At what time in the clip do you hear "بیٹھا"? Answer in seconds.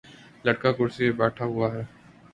1.19-1.45